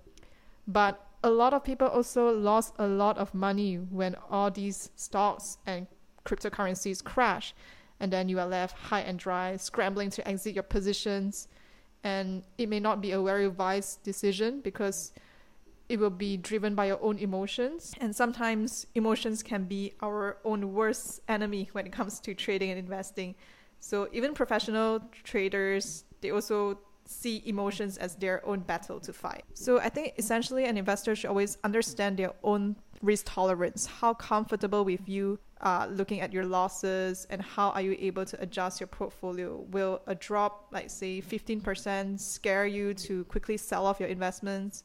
But 0.67 1.07
a 1.23 1.31
lot 1.31 1.55
of 1.55 1.63
people 1.65 1.89
also 1.89 2.31
lost 2.31 2.75
a 2.79 2.87
lot 2.87 3.17
of 3.17 3.33
money 3.33 3.77
when 3.77 4.17
all 4.31 4.51
these 4.51 4.91
stocks 4.97 5.59
and 5.67 5.87
cryptocurrencies 6.25 7.03
crash. 7.03 7.55
And 8.01 8.13
then 8.13 8.29
you 8.29 8.41
are 8.41 8.47
left 8.47 8.77
high 8.77 9.01
and 9.01 9.19
dry, 9.19 9.57
scrambling 9.57 10.11
to 10.11 10.29
exit 10.29 10.55
your 10.55 10.65
positions. 10.65 11.49
And 12.03 12.43
it 12.59 12.69
may 12.69 12.81
not 12.81 13.01
be 13.01 13.13
a 13.13 13.23
very 13.23 13.49
wise 13.49 13.97
decision 14.03 14.61
because 14.61 15.13
it 15.89 15.99
will 15.99 16.11
be 16.11 16.37
driven 16.37 16.75
by 16.75 16.87
your 16.87 17.03
own 17.03 17.19
emotions. 17.19 17.95
And 18.01 18.15
sometimes 18.15 18.87
emotions 18.95 19.43
can 19.43 19.65
be 19.65 19.93
our 20.01 20.39
own 20.45 20.73
worst 20.73 21.21
enemy 21.29 21.69
when 21.73 21.87
it 21.87 21.93
comes 21.93 22.21
to 22.21 22.35
trading 22.35 22.71
and 22.71 22.79
investing. 22.79 23.35
So 23.81 24.09
even 24.13 24.33
professional 24.33 25.01
traders, 25.25 26.05
they 26.21 26.31
also 26.31 26.79
see 27.07 27.43
emotions 27.45 27.99
as 27.99 28.15
their 28.17 28.45
own 28.47 28.61
battle 28.61 28.99
to 29.01 29.13
fight. 29.13 29.45
So 29.53 29.79
I 29.79 29.91
think 29.91 30.15
essentially 30.17 30.65
an 30.65 30.79
investor 30.79 31.15
should 31.15 31.29
always 31.29 31.59
understand 31.63 32.17
their 32.17 32.33
own 32.43 32.77
risk 33.03 33.27
tolerance. 33.27 33.85
How 33.85 34.15
comfortable 34.15 34.85
with 34.85 35.07
you 35.07 35.39
uh, 35.61 35.87
looking 35.91 36.21
at 36.21 36.33
your 36.33 36.47
losses 36.47 37.27
and 37.29 37.43
how 37.43 37.71
are 37.71 37.83
you 37.83 37.97
able 37.99 38.25
to 38.25 38.41
adjust 38.41 38.81
your 38.81 38.87
portfolio? 38.87 39.67
Will 39.71 40.01
a 40.07 40.15
drop, 40.15 40.69
like 40.73 40.89
say 40.89 41.21
15%, 41.21 42.19
scare 42.19 42.67
you 42.67 42.95
to 42.95 43.25
quickly 43.25 43.59
sell 43.59 43.85
off 43.87 44.01
your 44.01 44.09
investments? 44.09 44.85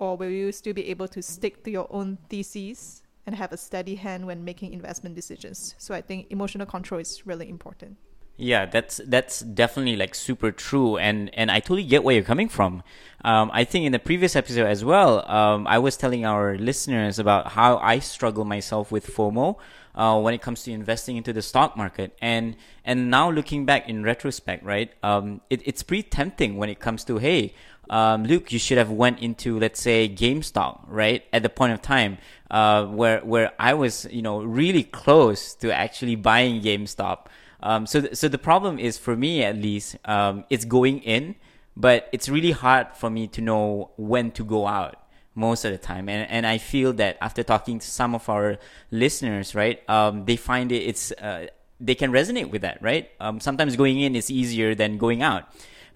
Or 0.00 0.16
will 0.16 0.30
you 0.30 0.50
still 0.50 0.72
be 0.72 0.88
able 0.88 1.06
to 1.08 1.22
stick 1.22 1.62
to 1.64 1.70
your 1.70 1.86
own 1.90 2.18
theses 2.28 3.02
and 3.26 3.36
have 3.36 3.52
a 3.52 3.56
steady 3.56 3.94
hand 3.94 4.26
when 4.26 4.44
making 4.44 4.72
investment 4.72 5.14
decisions? 5.14 5.74
So 5.78 5.94
I 5.94 6.00
think 6.00 6.26
emotional 6.30 6.66
control 6.66 7.00
is 7.00 7.26
really 7.26 7.48
important. 7.48 7.96
Yeah, 8.40 8.64
that's 8.64 9.02
that's 9.06 9.40
definitely 9.40 9.96
like 9.96 10.14
super 10.14 10.50
true, 10.50 10.96
and 10.96 11.28
and 11.34 11.50
I 11.50 11.60
totally 11.60 11.84
get 11.84 12.02
where 12.02 12.14
you're 12.14 12.24
coming 12.24 12.48
from. 12.48 12.82
Um, 13.22 13.50
I 13.52 13.64
think 13.64 13.84
in 13.84 13.92
the 13.92 13.98
previous 13.98 14.34
episode 14.34 14.66
as 14.66 14.82
well, 14.82 15.30
um, 15.30 15.66
I 15.66 15.78
was 15.78 15.98
telling 15.98 16.24
our 16.24 16.56
listeners 16.56 17.18
about 17.18 17.48
how 17.48 17.76
I 17.76 17.98
struggle 17.98 18.46
myself 18.46 18.90
with 18.90 19.06
FOMO 19.14 19.58
uh, 19.94 20.18
when 20.18 20.32
it 20.32 20.40
comes 20.40 20.62
to 20.62 20.72
investing 20.72 21.18
into 21.18 21.34
the 21.34 21.42
stock 21.42 21.76
market, 21.76 22.16
and 22.22 22.56
and 22.82 23.10
now 23.10 23.30
looking 23.30 23.66
back 23.66 23.90
in 23.90 24.04
retrospect, 24.04 24.64
right? 24.64 24.90
Um, 25.02 25.42
it, 25.50 25.60
it's 25.66 25.82
pretty 25.82 26.04
tempting 26.04 26.56
when 26.56 26.70
it 26.70 26.80
comes 26.80 27.04
to 27.04 27.18
hey, 27.18 27.52
um, 27.90 28.24
Luke, 28.24 28.52
you 28.52 28.58
should 28.58 28.78
have 28.78 28.90
went 28.90 29.18
into 29.18 29.58
let's 29.58 29.82
say 29.82 30.08
GameStop, 30.08 30.84
right? 30.86 31.24
At 31.32 31.42
the 31.42 31.48
point 31.50 31.72
of 31.72 31.82
time 31.82 32.18
uh, 32.50 32.86
where 32.86 33.20
where 33.20 33.52
I 33.58 33.74
was, 33.74 34.06
you 34.10 34.22
know, 34.22 34.42
really 34.42 34.84
close 34.84 35.54
to 35.56 35.72
actually 35.72 36.14
buying 36.14 36.62
GameStop. 36.62 37.26
Um, 37.62 37.86
so 37.86 38.00
th- 38.00 38.16
so 38.16 38.28
the 38.28 38.38
problem 38.38 38.78
is 38.78 38.96
for 38.96 39.16
me 39.16 39.42
at 39.42 39.56
least, 39.56 39.96
um, 40.04 40.44
it's 40.48 40.64
going 40.64 41.00
in, 41.00 41.34
but 41.76 42.08
it's 42.12 42.28
really 42.28 42.52
hard 42.52 42.94
for 42.94 43.10
me 43.10 43.26
to 43.28 43.40
know 43.40 43.90
when 43.96 44.30
to 44.32 44.44
go 44.44 44.66
out 44.66 44.96
most 45.34 45.64
of 45.64 45.72
the 45.72 45.78
time. 45.78 46.08
And 46.08 46.30
and 46.30 46.46
I 46.46 46.58
feel 46.58 46.92
that 46.94 47.18
after 47.20 47.42
talking 47.42 47.80
to 47.80 47.86
some 47.86 48.14
of 48.14 48.28
our 48.28 48.58
listeners, 48.92 49.54
right, 49.56 49.82
um, 49.90 50.26
they 50.26 50.36
find 50.36 50.70
it 50.70 50.82
it's 50.82 51.10
uh, 51.12 51.48
they 51.80 51.96
can 51.96 52.12
resonate 52.12 52.50
with 52.50 52.62
that, 52.62 52.80
right? 52.80 53.10
Um, 53.18 53.40
sometimes 53.40 53.74
going 53.74 54.00
in 54.00 54.14
is 54.14 54.30
easier 54.30 54.76
than 54.76 54.96
going 54.96 55.22
out, 55.22 55.44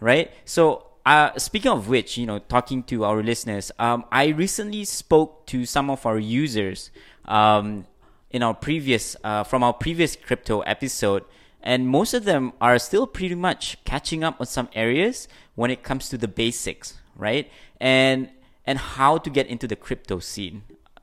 right? 0.00 0.32
So 0.44 0.86
uh, 1.04 1.36
speaking 1.38 1.70
of 1.70 1.88
which, 1.88 2.16
you 2.16 2.26
know, 2.26 2.38
talking 2.38 2.82
to 2.84 3.04
our 3.04 3.22
listeners, 3.22 3.70
um, 3.78 4.04
I 4.10 4.28
recently 4.28 4.84
spoke 4.84 5.46
to 5.46 5.66
some 5.66 5.90
of 5.90 6.06
our 6.06 6.18
users 6.18 6.90
um, 7.26 7.86
in 8.30 8.42
our 8.42 8.54
previous 8.54 9.14
uh, 9.22 9.44
from 9.44 9.62
our 9.62 9.74
previous 9.74 10.16
crypto 10.16 10.60
episode, 10.62 11.24
and 11.62 11.88
most 11.88 12.14
of 12.14 12.24
them 12.24 12.52
are 12.60 12.78
still 12.78 13.06
pretty 13.06 13.34
much 13.34 13.76
catching 13.84 14.24
up 14.24 14.40
on 14.40 14.46
some 14.46 14.68
areas 14.74 15.28
when 15.54 15.70
it 15.70 15.82
comes 15.82 16.08
to 16.08 16.16
the 16.16 16.28
basics, 16.28 16.94
right? 17.16 17.50
And 17.80 18.30
and 18.66 18.78
how 18.78 19.18
to 19.18 19.28
get 19.28 19.46
into 19.46 19.68
the 19.68 19.76
crypto 19.76 20.20
scene. 20.20 20.62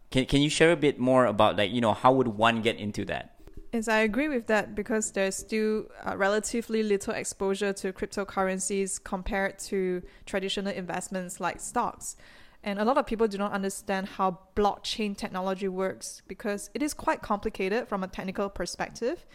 Can 0.10 0.26
can 0.26 0.42
you 0.42 0.50
share 0.50 0.72
a 0.72 0.76
bit 0.76 1.00
more 1.00 1.26
about 1.26 1.58
like 1.58 1.72
you 1.72 1.80
know 1.80 1.94
how 1.94 2.12
would 2.12 2.28
one 2.28 2.62
get 2.64 2.78
into 2.78 3.06
that? 3.06 3.31
Yes, 3.74 3.88
I 3.88 4.00
agree 4.00 4.28
with 4.28 4.48
that 4.48 4.76
because 4.76 5.12
there's 5.12 5.36
still 5.36 5.86
uh, 6.06 6.18
relatively 6.18 6.84
little 6.84 7.14
exposure 7.14 7.72
to 7.72 7.94
cryptocurrencies 7.94 9.02
compared 9.02 9.60
to 9.60 10.02
traditional 10.26 10.74
investments 10.74 11.40
like 11.40 11.62
stocks. 11.62 12.18
And 12.64 12.80
a 12.80 12.86
lot 12.86 12.98
of 12.98 13.06
people 13.06 13.30
do 13.30 13.38
not 13.38 13.54
understand 13.54 14.08
how 14.08 14.40
blockchain 14.58 15.16
technology 15.16 15.70
works 15.70 16.22
because 16.28 16.70
it 16.74 16.84
is 16.84 16.94
quite 16.94 17.22
complicated 17.22 17.88
from 17.88 18.04
a 18.04 18.08
technical 18.08 18.50
perspective. 18.50 19.26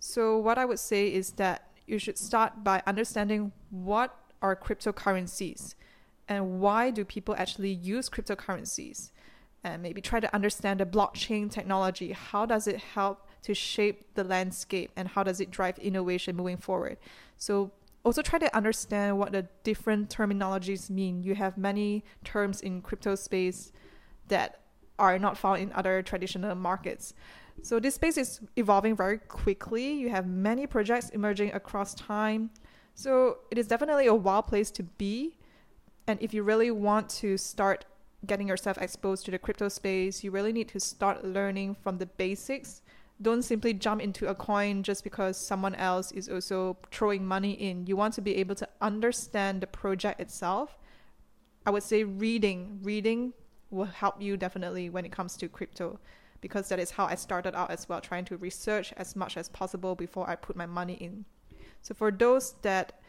So, 0.00 0.38
what 0.38 0.56
I 0.56 0.64
would 0.64 0.80
say 0.80 1.12
is 1.12 1.32
that 1.32 1.68
you 1.86 1.98
should 1.98 2.16
start 2.16 2.64
by 2.64 2.82
understanding 2.86 3.52
what 3.70 4.16
are 4.40 4.56
cryptocurrencies 4.56 5.74
and 6.28 6.60
why 6.60 6.90
do 6.90 7.04
people 7.04 7.36
actually 7.36 7.72
use 7.72 8.08
cryptocurrencies 8.08 9.10
and 9.62 9.82
maybe 9.82 10.00
try 10.00 10.18
to 10.18 10.34
understand 10.34 10.80
the 10.80 10.86
blockchain 10.86 11.50
technology 11.50 12.12
how 12.12 12.44
does 12.46 12.66
it 12.66 12.78
help 12.78 13.28
to 13.42 13.54
shape 13.54 14.14
the 14.14 14.24
landscape 14.24 14.90
and 14.96 15.08
how 15.08 15.22
does 15.22 15.40
it 15.40 15.50
drive 15.50 15.78
innovation 15.78 16.36
moving 16.36 16.56
forward. 16.56 16.96
So 17.36 17.72
also 18.04 18.22
try 18.22 18.38
to 18.38 18.56
understand 18.56 19.18
what 19.18 19.32
the 19.32 19.46
different 19.62 20.10
terminologies 20.10 20.90
mean. 20.90 21.22
You 21.22 21.34
have 21.34 21.56
many 21.56 22.04
terms 22.24 22.60
in 22.60 22.82
crypto 22.82 23.14
space 23.14 23.72
that 24.28 24.60
are 24.98 25.18
not 25.18 25.36
found 25.36 25.60
in 25.60 25.72
other 25.72 26.02
traditional 26.02 26.54
markets. 26.54 27.14
So 27.62 27.78
this 27.78 27.96
space 27.96 28.16
is 28.16 28.40
evolving 28.56 28.96
very 28.96 29.18
quickly. 29.18 29.92
You 29.92 30.08
have 30.10 30.26
many 30.26 30.66
projects 30.66 31.10
emerging 31.10 31.52
across 31.52 31.94
time. 31.94 32.50
So 32.94 33.38
it 33.50 33.58
is 33.58 33.66
definitely 33.66 34.06
a 34.06 34.14
wild 34.14 34.46
place 34.46 34.70
to 34.72 34.82
be. 34.82 35.38
And 36.06 36.20
if 36.20 36.34
you 36.34 36.42
really 36.42 36.70
want 36.70 37.08
to 37.20 37.36
start 37.36 37.84
getting 38.26 38.48
yourself 38.48 38.78
exposed 38.78 39.24
to 39.26 39.30
the 39.30 39.38
crypto 39.38 39.68
space, 39.68 40.22
you 40.22 40.30
really 40.30 40.52
need 40.52 40.68
to 40.68 40.80
start 40.80 41.24
learning 41.24 41.76
from 41.82 41.98
the 41.98 42.06
basics. 42.06 42.81
Don't 43.22 43.42
simply 43.42 43.72
jump 43.72 44.02
into 44.02 44.28
a 44.28 44.34
coin 44.34 44.82
just 44.82 45.04
because 45.04 45.36
someone 45.36 45.74
else 45.76 46.10
is 46.12 46.28
also 46.28 46.76
throwing 46.90 47.24
money 47.24 47.52
in. 47.52 47.86
You 47.86 47.96
want 47.96 48.14
to 48.14 48.20
be 48.20 48.36
able 48.36 48.56
to 48.56 48.68
understand 48.80 49.60
the 49.60 49.66
project 49.66 50.20
itself. 50.20 50.76
I 51.64 51.70
would 51.70 51.84
say 51.84 52.02
reading, 52.04 52.80
reading 52.82 53.32
will 53.70 53.84
help 53.84 54.20
you 54.20 54.36
definitely 54.36 54.90
when 54.90 55.04
it 55.04 55.12
comes 55.12 55.36
to 55.36 55.48
crypto 55.48 56.00
because 56.40 56.68
that 56.68 56.80
is 56.80 56.90
how 56.90 57.06
I 57.06 57.14
started 57.14 57.54
out 57.54 57.70
as 57.70 57.88
well, 57.88 58.00
trying 58.00 58.24
to 58.26 58.36
research 58.36 58.92
as 58.96 59.14
much 59.14 59.36
as 59.36 59.48
possible 59.48 59.94
before 59.94 60.28
I 60.28 60.34
put 60.34 60.56
my 60.56 60.66
money 60.66 60.94
in. 60.94 61.24
So 61.80 61.94
for 61.94 62.10
those 62.10 62.54
that 62.62 63.00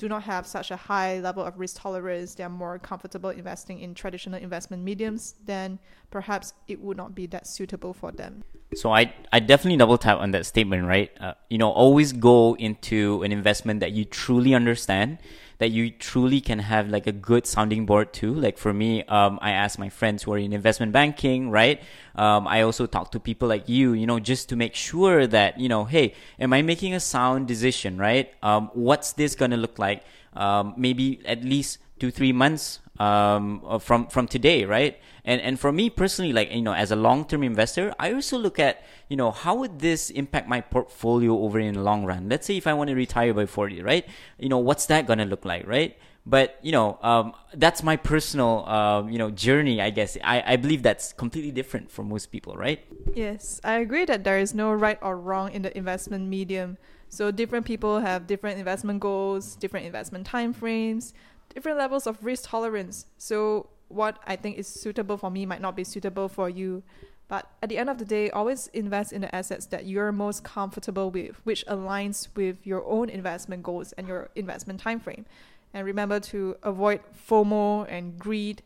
do 0.00 0.08
not 0.08 0.22
have 0.22 0.46
such 0.46 0.70
a 0.70 0.76
high 0.76 1.20
level 1.20 1.44
of 1.44 1.58
risk 1.58 1.76
tolerance, 1.78 2.34
they 2.34 2.42
are 2.42 2.48
more 2.48 2.78
comfortable 2.78 3.28
investing 3.28 3.80
in 3.80 3.94
traditional 3.94 4.40
investment 4.40 4.82
mediums, 4.82 5.34
then 5.44 5.78
perhaps 6.10 6.54
it 6.68 6.80
would 6.80 6.96
not 6.96 7.14
be 7.14 7.26
that 7.26 7.46
suitable 7.46 7.92
for 7.92 8.10
them. 8.10 8.42
So 8.74 8.92
I 8.92 9.12
I 9.30 9.40
definitely 9.40 9.76
double 9.76 9.98
tap 9.98 10.18
on 10.18 10.30
that 10.30 10.46
statement, 10.46 10.86
right? 10.86 11.10
Uh, 11.20 11.34
you 11.50 11.58
know, 11.58 11.70
always 11.70 12.14
go 12.14 12.56
into 12.56 13.22
an 13.24 13.30
investment 13.30 13.80
that 13.80 13.92
you 13.92 14.06
truly 14.06 14.54
understand 14.54 15.18
that 15.60 15.70
you 15.70 15.90
truly 15.90 16.40
can 16.40 16.58
have 16.58 16.88
like 16.88 17.06
a 17.06 17.12
good 17.12 17.46
sounding 17.46 17.84
board 17.84 18.14
too. 18.14 18.32
Like 18.32 18.56
for 18.56 18.72
me, 18.72 19.04
um, 19.04 19.38
I 19.42 19.52
ask 19.52 19.78
my 19.78 19.90
friends 19.90 20.22
who 20.22 20.32
are 20.32 20.38
in 20.38 20.54
investment 20.54 20.92
banking, 20.92 21.50
right? 21.50 21.82
Um, 22.16 22.48
I 22.48 22.62
also 22.62 22.86
talk 22.86 23.12
to 23.12 23.20
people 23.20 23.46
like 23.46 23.68
you, 23.68 23.92
you 23.92 24.06
know, 24.06 24.18
just 24.18 24.48
to 24.48 24.56
make 24.56 24.74
sure 24.74 25.26
that, 25.26 25.60
you 25.60 25.68
know, 25.68 25.84
hey, 25.84 26.14
am 26.38 26.54
I 26.54 26.62
making 26.62 26.94
a 26.94 27.00
sound 27.00 27.46
decision, 27.46 27.98
right? 27.98 28.32
Um, 28.42 28.70
what's 28.72 29.12
this 29.12 29.34
going 29.34 29.50
to 29.50 29.58
look 29.58 29.78
like? 29.78 30.02
Um, 30.32 30.72
maybe 30.78 31.20
at 31.26 31.44
least 31.44 31.78
two, 32.00 32.10
three 32.10 32.32
months 32.32 32.80
um, 32.98 33.62
uh, 33.66 33.78
from 33.78 34.08
from 34.08 34.26
today, 34.26 34.64
right? 34.64 34.98
And 35.24 35.40
and 35.40 35.60
for 35.60 35.72
me 35.72 35.88
personally, 35.88 36.32
like 36.32 36.52
you 36.52 36.62
know, 36.62 36.74
as 36.74 36.90
a 36.90 36.96
long 36.96 37.24
term 37.24 37.42
investor, 37.42 37.94
I 37.98 38.12
also 38.12 38.38
look 38.38 38.58
at 38.58 38.82
you 39.08 39.16
know 39.16 39.30
how 39.30 39.54
would 39.56 39.78
this 39.78 40.10
impact 40.10 40.48
my 40.48 40.60
portfolio 40.60 41.38
over 41.38 41.58
in 41.58 41.74
the 41.74 41.82
long 41.82 42.04
run. 42.04 42.28
Let's 42.28 42.46
say 42.46 42.56
if 42.56 42.66
I 42.66 42.74
want 42.74 42.88
to 42.88 42.96
retire 42.96 43.32
by 43.32 43.46
forty, 43.46 43.82
right? 43.82 44.06
You 44.38 44.48
know, 44.48 44.58
what's 44.58 44.86
that 44.86 45.06
gonna 45.06 45.24
look 45.24 45.44
like, 45.44 45.66
right? 45.66 45.96
But 46.26 46.58
you 46.60 46.72
know, 46.72 46.98
um, 47.00 47.32
that's 47.54 47.82
my 47.82 47.96
personal 47.96 48.64
uh, 48.68 49.08
you 49.08 49.16
know 49.16 49.30
journey. 49.30 49.80
I 49.80 49.88
guess 49.88 50.18
I 50.22 50.54
I 50.54 50.56
believe 50.56 50.82
that's 50.82 51.12
completely 51.12 51.52
different 51.52 51.90
for 51.90 52.04
most 52.04 52.32
people, 52.32 52.54
right? 52.54 52.84
Yes, 53.14 53.60
I 53.64 53.80
agree 53.80 54.04
that 54.04 54.24
there 54.24 54.38
is 54.38 54.52
no 54.52 54.72
right 54.72 54.98
or 55.00 55.16
wrong 55.16 55.52
in 55.52 55.62
the 55.62 55.76
investment 55.76 56.28
medium. 56.28 56.76
So 57.08 57.32
different 57.32 57.66
people 57.66 57.98
have 57.98 58.28
different 58.28 58.58
investment 58.58 59.00
goals, 59.00 59.56
different 59.56 59.86
investment 59.86 60.26
time 60.26 60.52
frames 60.52 61.12
different 61.54 61.78
levels 61.78 62.06
of 62.06 62.24
risk 62.24 62.48
tolerance. 62.48 63.06
So 63.18 63.68
what 63.88 64.18
I 64.26 64.36
think 64.36 64.56
is 64.56 64.66
suitable 64.66 65.16
for 65.16 65.30
me 65.30 65.44
might 65.44 65.60
not 65.60 65.76
be 65.76 65.84
suitable 65.84 66.28
for 66.28 66.48
you. 66.48 66.82
But 67.28 67.48
at 67.62 67.68
the 67.68 67.78
end 67.78 67.88
of 67.88 67.98
the 67.98 68.04
day, 68.04 68.30
always 68.30 68.68
invest 68.68 69.12
in 69.12 69.20
the 69.20 69.32
assets 69.32 69.66
that 69.66 69.86
you're 69.86 70.10
most 70.10 70.42
comfortable 70.42 71.10
with, 71.10 71.36
which 71.44 71.64
aligns 71.66 72.28
with 72.34 72.66
your 72.66 72.84
own 72.86 73.08
investment 73.08 73.62
goals 73.62 73.92
and 73.92 74.08
your 74.08 74.30
investment 74.34 74.80
time 74.80 74.98
frame. 74.98 75.26
And 75.72 75.86
remember 75.86 76.18
to 76.18 76.56
avoid 76.64 77.00
FOMO 77.28 77.86
and 77.88 78.18
greed. 78.18 78.62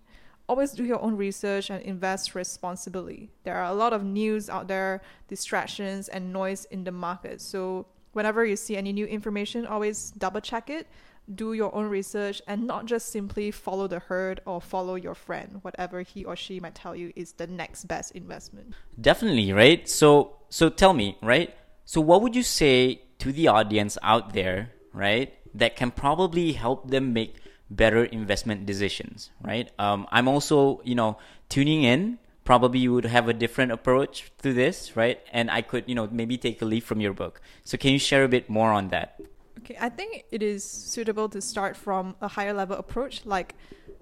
Always 0.49 0.73
do 0.73 0.85
your 0.85 1.01
own 1.03 1.17
research 1.17 1.69
and 1.69 1.83
invest 1.83 2.35
responsibly. 2.35 3.31
There 3.45 3.57
are 3.57 3.71
a 3.71 3.75
lot 3.75 3.93
of 3.93 4.03
news 4.03 4.49
out 4.49 4.69
there, 4.69 5.03
distractions, 5.29 6.09
and 6.09 6.33
noise 6.33 6.65
in 6.67 6.85
the 6.85 6.93
market. 6.93 7.41
So, 7.43 7.87
whenever 8.13 8.45
you 8.47 8.57
see 8.57 8.77
any 8.77 8.93
new 8.93 9.07
information, 9.07 9.67
always 9.67 10.11
double 10.13 10.41
check 10.41 10.71
it 10.71 10.87
do 11.33 11.53
your 11.55 11.75
own 11.75 11.89
research 11.89 12.43
and 12.47 12.67
not 12.67 12.87
just 12.87 13.09
simply 13.09 13.51
follow 13.51 13.87
the 13.87 13.99
herd 13.99 14.41
or 14.45 14.61
follow 14.61 14.95
your 14.95 15.15
friend 15.15 15.59
whatever 15.63 16.03
he 16.03 16.25
or 16.25 16.37
she 16.37 16.61
might 16.61 16.75
tell 16.75 16.95
you 16.95 17.13
is 17.17 17.33
the 17.33 17.47
next 17.47 17.85
best 17.85 18.13
investment. 18.13 18.75
Definitely 19.01 19.53
right? 19.53 19.89
So 19.89 20.37
so 20.51 20.69
tell 20.69 20.93
me 20.93 21.17
right? 21.23 21.55
So 21.85 22.01
what 22.01 22.23
would 22.23 22.37
you 22.37 22.43
say 22.43 23.03
to 23.19 23.33
the 23.33 23.49
audience 23.49 23.97
out 24.03 24.33
there 24.33 24.73
right 24.93 25.35
that 25.55 25.77
can 25.77 25.91
probably 25.91 26.53
help 26.53 26.91
them 26.91 27.13
make 27.13 27.37
better 27.71 28.05
investment 28.05 28.67
decisions 28.67 29.31
right? 29.43 29.71
Um, 29.79 30.07
i'm 30.13 30.29
also 30.29 30.81
you 30.85 30.95
know 30.95 31.19
tuning 31.49 31.83
in. 31.85 32.19
Probably 32.45 32.79
you 32.79 32.93
would 32.93 33.07
have 33.07 33.27
a 33.27 33.33
different 33.33 33.73
approach 33.73 34.31
to 34.43 34.53
this 34.53 34.95
right? 34.97 35.21
And 35.33 35.51
i 35.51 35.63
could 35.63 35.85
you 35.87 35.95
know 35.95 36.07
maybe 36.13 36.37
take 36.37 36.61
a 36.61 36.67
leaf 36.67 36.85
from 36.85 37.01
your 37.01 37.15
book. 37.15 37.41
So 37.65 37.79
can 37.79 37.93
you 37.93 37.99
share 37.99 38.25
a 38.25 38.29
bit 38.29 38.51
more 38.51 38.71
on 38.71 38.89
that 38.89 39.19
Okay, 39.65 39.79
I 39.81 39.89
think 39.89 40.27
it 40.31 40.43
is 40.43 40.63
suitable 40.63 41.27
to 41.31 41.41
start 41.41 41.75
from 41.75 42.17
a 42.21 42.29
higher 42.29 42.53
level 42.53 42.77
approach, 42.77 43.25
like 43.25 43.55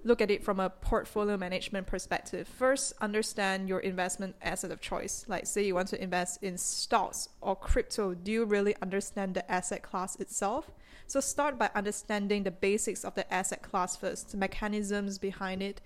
look 0.02 0.20
at 0.20 0.28
it 0.28 0.42
from 0.42 0.58
a 0.58 0.68
portfolio 0.68 1.36
management 1.36 1.86
perspective. 1.86 2.48
First, 2.48 2.94
understand 3.00 3.68
your 3.68 3.78
investment 3.78 4.34
asset 4.42 4.72
of 4.72 4.80
choice. 4.80 5.24
Like, 5.28 5.46
say 5.46 5.64
you 5.64 5.76
want 5.76 5.86
to 5.88 6.02
invest 6.02 6.42
in 6.42 6.58
stocks 6.58 7.28
or 7.40 7.54
crypto, 7.54 8.12
do 8.12 8.32
you 8.32 8.44
really 8.44 8.74
understand 8.82 9.34
the 9.34 9.48
asset 9.48 9.84
class 9.84 10.16
itself? 10.16 10.72
So, 11.06 11.20
start 11.20 11.60
by 11.60 11.70
understanding 11.76 12.42
the 12.42 12.50
basics 12.50 13.04
of 13.04 13.14
the 13.14 13.32
asset 13.32 13.62
class 13.62 13.94
first, 13.94 14.32
the 14.32 14.38
mechanisms 14.38 15.16
behind 15.18 15.62
it, 15.62 15.80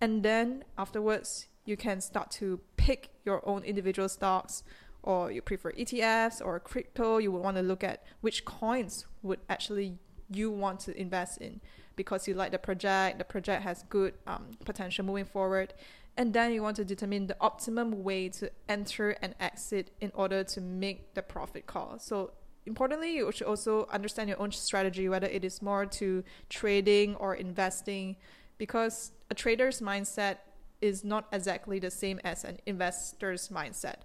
and 0.00 0.24
then 0.24 0.64
afterwards, 0.76 1.46
you 1.64 1.76
can 1.76 2.00
start 2.00 2.32
to 2.32 2.58
pick 2.76 3.10
your 3.24 3.48
own 3.48 3.62
individual 3.62 4.08
stocks 4.08 4.64
or 5.02 5.30
you 5.30 5.42
prefer 5.42 5.72
ETFs 5.72 6.44
or 6.44 6.58
crypto, 6.60 7.18
you 7.18 7.32
would 7.32 7.42
want 7.42 7.56
to 7.56 7.62
look 7.62 7.82
at 7.82 8.04
which 8.20 8.44
coins 8.44 9.06
would 9.22 9.40
actually 9.48 9.98
you 10.30 10.50
want 10.50 10.80
to 10.80 10.96
invest 10.98 11.38
in 11.38 11.60
because 11.96 12.26
you 12.26 12.34
like 12.34 12.52
the 12.52 12.58
project, 12.58 13.18
the 13.18 13.24
project 13.24 13.62
has 13.62 13.84
good 13.88 14.14
um, 14.26 14.46
potential 14.64 15.04
moving 15.04 15.24
forward, 15.24 15.74
and 16.16 16.32
then 16.32 16.52
you 16.52 16.62
want 16.62 16.76
to 16.76 16.84
determine 16.84 17.26
the 17.26 17.36
optimum 17.40 18.02
way 18.02 18.28
to 18.28 18.50
enter 18.68 19.10
and 19.22 19.34
exit 19.40 19.90
in 20.00 20.10
order 20.14 20.44
to 20.44 20.60
make 20.60 21.14
the 21.14 21.22
profit 21.22 21.66
call. 21.66 21.98
So 21.98 22.32
importantly, 22.66 23.16
you 23.16 23.30
should 23.32 23.46
also 23.46 23.86
understand 23.92 24.28
your 24.28 24.40
own 24.40 24.52
strategy, 24.52 25.08
whether 25.08 25.26
it 25.26 25.44
is 25.44 25.62
more 25.62 25.86
to 25.86 26.24
trading 26.48 27.14
or 27.16 27.34
investing, 27.34 28.16
because 28.58 29.12
a 29.30 29.34
trader's 29.34 29.80
mindset 29.80 30.38
is 30.80 31.04
not 31.04 31.26
exactly 31.32 31.78
the 31.78 31.90
same 31.90 32.20
as 32.24 32.44
an 32.44 32.58
investor's 32.66 33.48
mindset. 33.48 33.96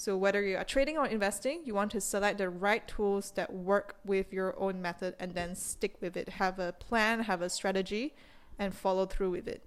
So, 0.00 0.16
whether 0.16 0.40
you 0.40 0.56
are 0.56 0.64
trading 0.64 0.96
or 0.96 1.04
investing, 1.04 1.60
you 1.66 1.74
want 1.74 1.90
to 1.90 2.00
select 2.00 2.38
the 2.38 2.48
right 2.48 2.88
tools 2.88 3.32
that 3.32 3.52
work 3.52 3.96
with 4.02 4.32
your 4.32 4.58
own 4.58 4.80
method 4.80 5.14
and 5.20 5.34
then 5.34 5.54
stick 5.54 5.96
with 6.00 6.16
it. 6.16 6.40
Have 6.40 6.58
a 6.58 6.72
plan, 6.72 7.24
have 7.24 7.42
a 7.42 7.50
strategy, 7.50 8.14
and 8.58 8.74
follow 8.74 9.04
through 9.04 9.32
with 9.32 9.46
it. 9.46 9.62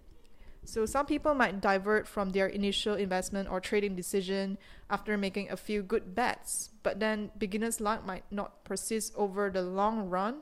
So, 0.65 0.87
some 0.87 1.05
people 1.05 1.35
might 1.35 1.61
divert 1.61 2.07
from 2.07 2.31
their 2.31 2.47
initial 2.47 2.95
investment 2.95 3.47
or 3.47 3.59
trading 3.59 3.95
decision 3.95 4.57
after 4.89 5.19
making 5.19 5.51
a 5.51 5.55
few 5.55 5.83
good 5.83 6.15
bets, 6.15 6.71
but 6.81 6.99
then 6.99 7.29
beginner's 7.37 7.79
luck 7.79 8.03
might 8.03 8.23
not 8.31 8.63
persist 8.63 9.13
over 9.15 9.51
the 9.51 9.61
long 9.61 10.09
run 10.09 10.41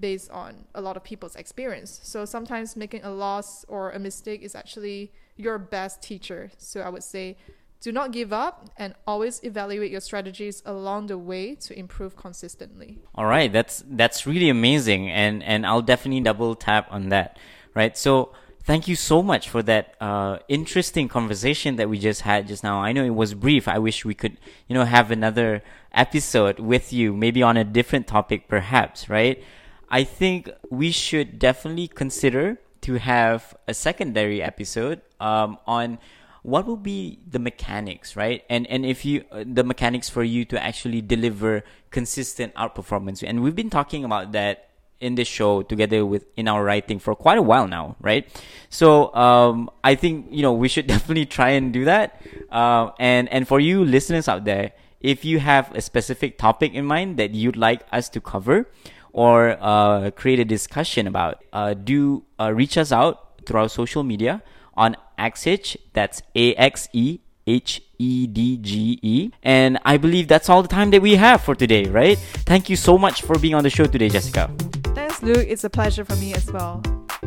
based 0.00 0.30
on 0.30 0.64
a 0.74 0.80
lot 0.80 0.96
of 0.96 1.04
people's 1.04 1.36
experience. 1.36 2.00
So, 2.02 2.24
sometimes 2.24 2.76
making 2.76 3.04
a 3.04 3.10
loss 3.10 3.66
or 3.68 3.90
a 3.90 3.98
mistake 3.98 4.40
is 4.40 4.54
actually 4.54 5.12
your 5.36 5.58
best 5.58 6.00
teacher. 6.00 6.50
So, 6.56 6.80
I 6.80 6.88
would 6.88 7.04
say 7.04 7.36
do 7.80 7.92
not 7.92 8.12
give 8.12 8.32
up 8.32 8.68
and 8.76 8.94
always 9.06 9.40
evaluate 9.44 9.90
your 9.90 10.00
strategies 10.00 10.62
along 10.66 11.06
the 11.06 11.18
way 11.18 11.54
to 11.54 11.78
improve 11.78 12.16
consistently. 12.16 12.98
All 13.14 13.26
right, 13.26 13.52
that's 13.52 13.84
that's 13.88 14.26
really 14.26 14.48
amazing 14.48 15.10
and 15.10 15.42
and 15.42 15.66
I'll 15.66 15.82
definitely 15.82 16.20
double 16.20 16.54
tap 16.54 16.88
on 16.90 17.08
that. 17.10 17.38
Right? 17.74 17.96
So 17.96 18.32
thank 18.64 18.88
you 18.88 18.96
so 18.96 19.22
much 19.22 19.48
for 19.48 19.62
that 19.62 19.94
uh, 20.00 20.38
interesting 20.48 21.08
conversation 21.08 21.76
that 21.76 21.88
we 21.88 21.98
just 21.98 22.22
had 22.22 22.48
just 22.48 22.64
now. 22.64 22.82
I 22.82 22.92
know 22.92 23.04
it 23.04 23.14
was 23.14 23.34
brief. 23.34 23.68
I 23.68 23.78
wish 23.78 24.04
we 24.04 24.14
could, 24.14 24.36
you 24.66 24.74
know, 24.74 24.84
have 24.84 25.10
another 25.10 25.62
episode 25.92 26.58
with 26.58 26.92
you, 26.92 27.14
maybe 27.14 27.42
on 27.42 27.56
a 27.56 27.64
different 27.64 28.06
topic 28.06 28.48
perhaps, 28.48 29.08
right? 29.08 29.42
I 29.88 30.04
think 30.04 30.50
we 30.70 30.90
should 30.90 31.38
definitely 31.38 31.88
consider 31.88 32.58
to 32.82 32.98
have 32.98 33.56
a 33.66 33.74
secondary 33.74 34.42
episode 34.42 35.00
um, 35.18 35.58
on 35.66 35.98
what 36.42 36.66
will 36.66 36.76
be 36.76 37.18
the 37.28 37.38
mechanics, 37.38 38.16
right? 38.16 38.44
And 38.48 38.66
and 38.66 38.86
if 38.86 39.04
you 39.04 39.24
uh, 39.32 39.44
the 39.46 39.64
mechanics 39.64 40.08
for 40.08 40.22
you 40.22 40.44
to 40.46 40.62
actually 40.62 41.00
deliver 41.02 41.64
consistent 41.90 42.54
outperformance, 42.54 43.26
and 43.26 43.42
we've 43.42 43.56
been 43.56 43.70
talking 43.70 44.04
about 44.04 44.32
that 44.32 44.68
in 45.00 45.14
this 45.14 45.28
show 45.28 45.62
together 45.62 46.04
with 46.04 46.26
in 46.36 46.48
our 46.48 46.64
writing 46.64 46.98
for 46.98 47.14
quite 47.14 47.38
a 47.38 47.42
while 47.42 47.68
now, 47.68 47.96
right? 48.00 48.26
So 48.68 49.14
um, 49.14 49.70
I 49.84 49.94
think 49.94 50.26
you 50.30 50.42
know 50.42 50.52
we 50.52 50.68
should 50.68 50.86
definitely 50.94 51.26
try 51.26 51.50
and 51.50 51.72
do 51.72 51.84
that. 51.84 52.22
Uh, 52.50 52.90
and 52.98 53.28
and 53.28 53.46
for 53.46 53.60
you 53.60 53.84
listeners 53.84 54.28
out 54.28 54.44
there, 54.44 54.72
if 55.00 55.24
you 55.24 55.38
have 55.38 55.74
a 55.74 55.80
specific 55.80 56.38
topic 56.38 56.74
in 56.74 56.84
mind 56.84 57.18
that 57.18 57.34
you'd 57.34 57.56
like 57.56 57.82
us 57.92 58.08
to 58.10 58.20
cover 58.20 58.68
or 59.12 59.56
uh, 59.60 60.10
create 60.12 60.38
a 60.38 60.44
discussion 60.44 61.06
about, 61.06 61.42
uh, 61.52 61.74
do 61.74 62.24
uh, 62.38 62.52
reach 62.52 62.76
us 62.76 62.92
out 62.92 63.42
through 63.46 63.60
our 63.60 63.68
social 63.68 64.02
media 64.04 64.42
on 64.78 64.96
AxeHedge. 65.18 65.76
That's 65.92 66.22
A 66.34 66.54
X 66.54 66.88
E 66.92 67.18
H 67.46 67.82
E 67.98 68.26
D 68.26 68.56
G 68.58 68.98
E. 69.02 69.30
And 69.42 69.78
I 69.84 69.98
believe 69.98 70.28
that's 70.28 70.48
all 70.48 70.62
the 70.62 70.68
time 70.68 70.90
that 70.92 71.02
we 71.02 71.16
have 71.16 71.42
for 71.42 71.54
today, 71.54 71.84
right? 71.84 72.16
Thank 72.46 72.70
you 72.70 72.76
so 72.76 72.96
much 72.96 73.22
for 73.22 73.38
being 73.38 73.54
on 73.54 73.64
the 73.64 73.70
show 73.70 73.84
today, 73.84 74.08
Jessica. 74.08 74.50
Thanks, 74.94 75.22
Luke. 75.22 75.46
It's 75.46 75.64
a 75.64 75.70
pleasure 75.70 76.04
for 76.04 76.16
me 76.16 76.32
as 76.32 76.50
well. 76.50 76.82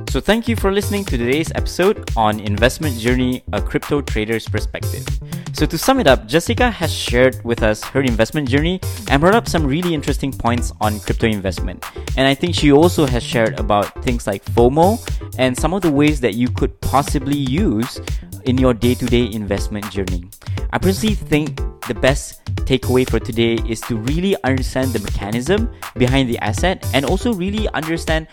So, 0.10 0.22
thank 0.22 0.48
you 0.48 0.56
for 0.56 0.72
listening 0.72 1.04
to 1.06 1.18
today's 1.18 1.52
episode 1.54 2.12
on 2.16 2.40
Investment 2.40 2.98
Journey, 2.98 3.44
a 3.52 3.62
crypto 3.62 4.02
trader's 4.02 4.48
perspective. 4.48 5.06
So, 5.52 5.66
to 5.66 5.78
sum 5.78 6.00
it 6.00 6.08
up, 6.08 6.28
Jessica 6.28 6.72
has 6.72 6.94
shared 6.94 7.44
with 7.44 7.62
us 7.62 7.84
her 7.84 8.02
investment 8.02 8.48
journey 8.48 8.80
and 9.10 9.20
brought 9.20 9.36
up 9.36 9.50
some 9.50 9.68
really 9.68 9.94
interesting 9.94 10.32
points 10.32 10.72
on 10.80 11.00
crypto 11.02 11.28
investment. 11.28 11.86
And 12.16 12.26
I 12.26 12.34
think 12.34 12.56
she 12.56 12.72
also 12.72 13.06
has 13.06 13.22
shared 13.22 13.60
about 13.60 14.02
things 14.02 14.28
like 14.28 14.46
FOMO 14.46 14.96
and 15.38 15.58
some 15.58 15.74
of 15.74 15.82
the 15.82 15.92
ways 15.92 16.22
that 16.22 16.36
you 16.36 16.48
could 16.48 16.80
possibly 16.80 17.38
use 17.38 18.00
in 18.46 18.58
your 18.58 18.74
day 18.74 18.96
to 18.96 19.06
day 19.06 19.30
investment 19.32 19.92
journey. 19.92 20.24
I 20.72 20.78
personally 20.78 21.16
think 21.16 21.60
the 21.88 21.96
best 21.96 22.46
takeaway 22.66 23.10
for 23.10 23.20
today 23.20 23.56
is 23.68 23.82
to 23.82 23.98
really 23.98 24.42
understand 24.44 24.94
the 24.94 25.00
mechanism 25.00 25.70
behind 25.98 26.30
the 26.30 26.38
asset 26.40 26.88
and 26.94 27.04
also 27.06 27.34
really 27.34 27.68
understand 27.70 28.28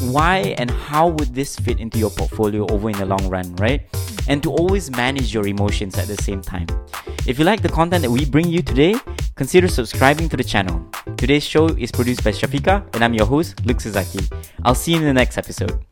why 0.00 0.54
and 0.58 0.70
how 0.70 1.08
would 1.08 1.34
this 1.34 1.56
fit 1.56 1.80
into 1.80 1.98
your 1.98 2.10
portfolio 2.10 2.66
over 2.70 2.90
in 2.90 2.98
the 2.98 3.06
long 3.06 3.28
run, 3.28 3.54
right? 3.56 3.82
And 4.28 4.42
to 4.42 4.50
always 4.50 4.90
manage 4.90 5.34
your 5.34 5.46
emotions 5.46 5.98
at 5.98 6.06
the 6.08 6.16
same 6.22 6.42
time. 6.42 6.66
If 7.26 7.38
you 7.38 7.44
like 7.44 7.62
the 7.62 7.68
content 7.68 8.02
that 8.02 8.10
we 8.10 8.24
bring 8.24 8.48
you 8.48 8.62
today, 8.62 8.96
consider 9.34 9.68
subscribing 9.68 10.28
to 10.30 10.36
the 10.36 10.44
channel. 10.44 10.84
Today's 11.16 11.44
show 11.44 11.66
is 11.68 11.92
produced 11.92 12.24
by 12.24 12.30
Shafika 12.30 12.84
and 12.94 13.04
I'm 13.04 13.14
your 13.14 13.26
host, 13.26 13.64
Luke 13.64 13.78
Suzaki. 13.78 14.30
I'll 14.64 14.74
see 14.74 14.92
you 14.92 14.98
in 14.98 15.04
the 15.04 15.14
next 15.14 15.38
episode. 15.38 15.84